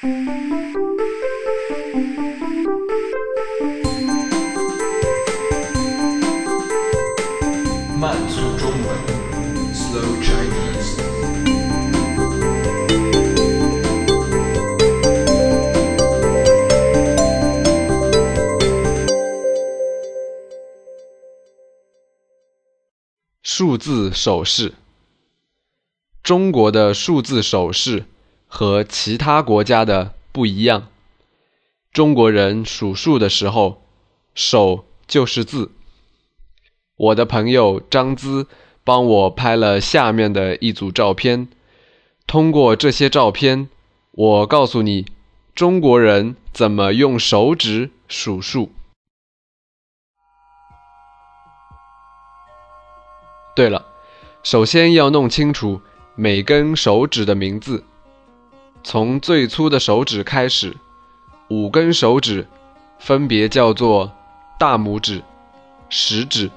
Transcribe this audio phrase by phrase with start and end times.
[0.00, 0.08] 慢
[8.28, 8.86] 速中文
[9.74, 11.02] ，Slow Chinese。
[23.42, 24.74] 数字手势。
[26.22, 28.04] 中国的数字手势
[28.48, 30.88] 和其他国家的不一样。
[31.92, 33.82] 中国人数数的时候，
[34.34, 35.70] 手就是字。
[36.96, 38.48] 我的朋友张姿
[38.82, 41.48] 帮我拍了下面的一组照片。
[42.26, 43.68] 通过这些照片，
[44.10, 45.06] 我告诉你
[45.54, 48.72] 中国人怎么用手指数数。
[53.56, 53.86] 对了，
[54.42, 55.80] 首先要弄清楚
[56.14, 57.84] 每根手指的名字，
[58.82, 60.76] 从最粗的手指开始，
[61.48, 62.46] 五根手指
[62.98, 64.12] 分别叫做
[64.58, 65.22] 大拇指、
[65.88, 66.50] 食指、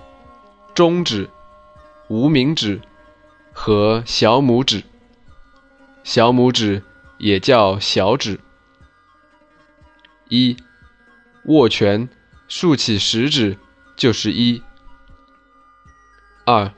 [0.74, 1.30] 中指、
[2.08, 2.82] 无名指
[3.52, 4.84] 和小拇指。
[6.04, 6.84] 小拇指
[7.18, 8.40] 也叫小指。
[10.30, 10.56] 一，
[11.46, 12.08] 握拳，
[12.48, 13.58] 竖起食指
[13.96, 14.62] 就是一。
[16.46, 16.72] 二。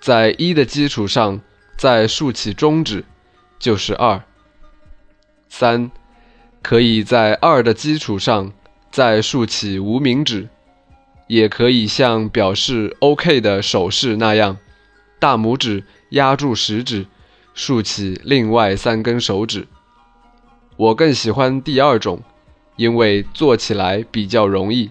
[0.00, 1.40] 在一的基础上
[1.78, 3.04] 再竖起中指，
[3.60, 4.20] 就是二。
[5.54, 5.90] 三，
[6.62, 8.54] 可以在二的基础上
[8.90, 10.48] 再竖起无名指，
[11.26, 14.56] 也可以像表示 OK 的手势那样，
[15.20, 17.06] 大拇指压住食指，
[17.52, 19.68] 竖起另外三根手指。
[20.78, 22.22] 我更喜欢第二种，
[22.76, 24.90] 因为做起来比较容易。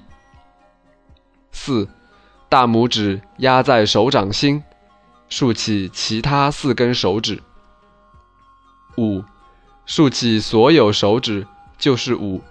[1.51, 1.89] 四，
[2.47, 4.63] 大拇指压在手掌心。
[5.27, 7.41] 竖起其他四根手指。
[8.97, 9.23] 五，
[9.85, 12.41] 竖起所有手指就是五，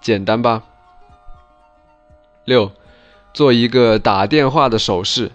[0.00, 0.62] 简单吧？
[2.44, 2.72] 六，
[3.32, 5.32] 做一个打电话的手势，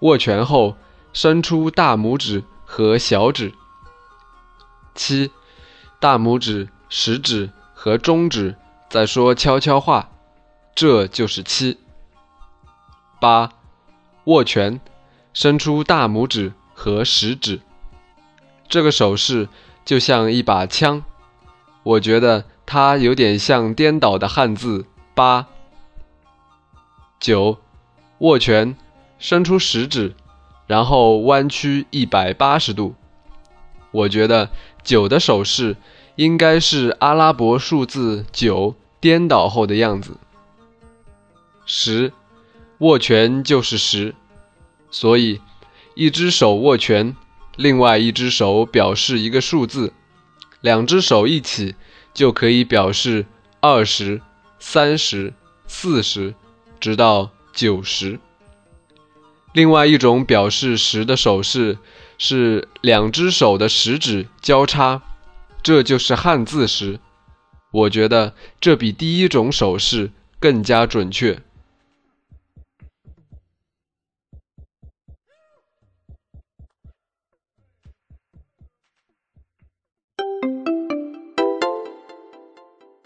[0.00, 0.76] 握拳后
[1.12, 3.52] 伸出大拇指和小指。
[4.94, 5.30] 七，
[6.00, 8.56] 大拇指、食指和中指
[8.88, 10.10] 在说悄悄话，
[10.74, 11.78] 这就是七。
[13.20, 13.50] 八，
[14.24, 14.80] 握拳。
[15.36, 17.60] 伸出大拇指和食指，
[18.68, 19.48] 这个手势
[19.84, 21.04] 就像一把枪，
[21.82, 25.46] 我觉得它有点像颠倒的汉字“八”。
[27.20, 27.58] 九，
[28.18, 28.76] 握拳，
[29.18, 30.14] 伸出食指，
[30.66, 32.94] 然后弯曲一百八十度，
[33.90, 34.50] 我觉得
[34.82, 35.76] 九的手势
[36.16, 40.16] 应该是阿拉伯数字九颠倒后的样子。
[41.66, 42.12] 十，
[42.78, 44.14] 握拳就是十。
[44.90, 45.40] 所以，
[45.94, 47.16] 一只手握拳，
[47.56, 49.92] 另外一只手表示一个数字，
[50.60, 51.74] 两只手一起
[52.12, 53.26] 就可以表示
[53.60, 54.20] 二十
[54.58, 55.32] 三十、
[55.66, 56.34] 四十，
[56.80, 58.18] 直到九十。
[59.52, 61.78] 另外一种表示十的手势
[62.18, 65.02] 是两只手的食指交叉，
[65.62, 66.98] 这就是汉字十。
[67.70, 70.10] 我觉得这比第一种手势
[70.40, 71.40] 更加准确。